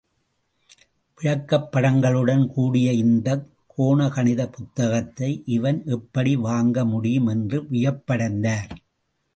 விளக்கப் 1.19 1.75
படங்களுடன் 1.75 2.47
கூடிய 2.47 2.93
இந்தக், 2.93 3.47
கோண 3.67 4.07
கணிதப் 4.07 4.51
புத்தகத்தை 4.51 5.43
இவன் 5.45 5.81
எப்படி 5.85 6.35
வாங்க 6.35 6.85
முடியும் 6.85 7.27
என்று 7.27 7.61
வியப்படைந்தார். 7.61 8.69